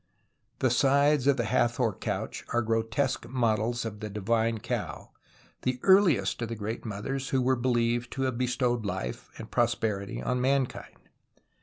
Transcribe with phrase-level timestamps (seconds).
[0.57, 5.11] The sides of the Hathor couch are grotesque models of the Divine Cow,
[5.61, 9.51] the earliest of the Great ]M others who were believed to haA^e bestowed life and
[9.51, 10.97] prosperity on mankind.